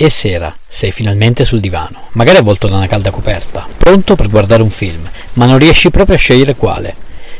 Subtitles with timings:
[0.00, 4.62] È sera, sei finalmente sul divano, magari avvolto da una calda coperta, pronto per guardare
[4.62, 6.96] un film, ma non riesci proprio a scegliere quale.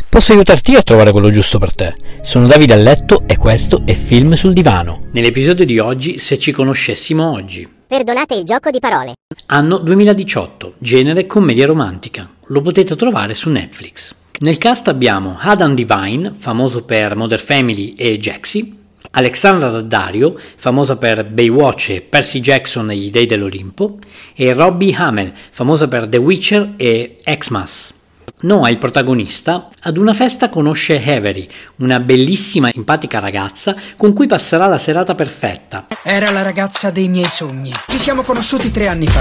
[0.07, 1.95] Posso aiutarti io a trovare quello giusto per te.
[2.21, 5.07] Sono Davide a letto e questo è Film sul divano.
[5.13, 7.67] Nell'episodio di oggi, se ci conoscessimo oggi.
[7.87, 9.15] Perdonate il gioco di parole.
[9.47, 12.29] Anno 2018, genere commedia romantica.
[12.49, 14.15] Lo potete trovare su Netflix.
[14.41, 18.80] Nel cast abbiamo Adam Divine, famoso per Mother Family e Jaxi,
[19.13, 23.99] Alexandra Daddario, famosa per Baywatch e Percy Jackson e gli Dei dell'Olimpo,
[24.35, 27.95] e Robbie Hamel, famosa per The Witcher e Xmas.
[28.43, 31.47] Noah, il protagonista, ad una festa conosce Avery,
[31.77, 35.89] una bellissima e simpatica ragazza con cui passerà la serata perfetta.
[36.03, 37.73] Era la ragazza dei miei sogni.
[37.89, 39.21] Ci siamo conosciuti tre anni fa.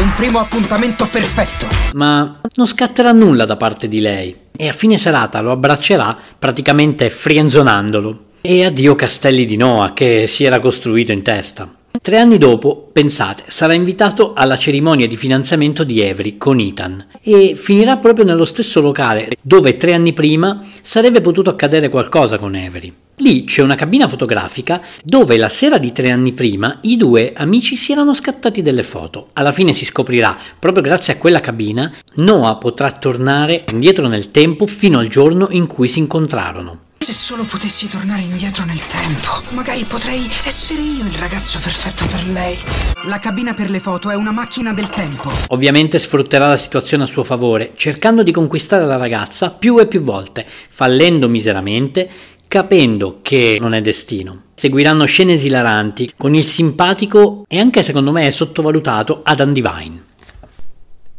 [0.00, 1.66] Un primo appuntamento perfetto.
[1.94, 7.10] Ma non scatterà nulla da parte di lei e a fine serata lo abbraccerà praticamente
[7.10, 8.28] frienzonandolo.
[8.42, 11.70] E addio castelli di Noah che si era costruito in testa.
[12.00, 17.54] Tre anni dopo, pensate, sarà invitato alla cerimonia di finanziamento di Avery con Ethan e
[17.54, 22.90] finirà proprio nello stesso locale dove tre anni prima sarebbe potuto accadere qualcosa con Avery.
[23.16, 27.76] Lì c'è una cabina fotografica dove la sera di tre anni prima i due amici
[27.76, 29.28] si erano scattati delle foto.
[29.34, 34.66] Alla fine si scoprirà, proprio grazie a quella cabina, Noah potrà tornare indietro nel tempo
[34.66, 36.88] fino al giorno in cui si incontrarono.
[37.02, 42.28] Se solo potessi tornare indietro nel tempo, magari potrei essere io il ragazzo perfetto per
[42.28, 42.58] lei.
[43.06, 45.30] La cabina per le foto è una macchina del tempo.
[45.48, 50.02] Ovviamente sfrutterà la situazione a suo favore, cercando di conquistare la ragazza più e più
[50.02, 52.06] volte, fallendo miseramente,
[52.46, 54.48] capendo che non è destino.
[54.54, 60.04] Seguiranno scene esilaranti con il simpatico e anche secondo me sottovalutato Adam Divine.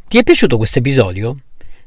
[0.06, 1.38] Ti è piaciuto questo episodio?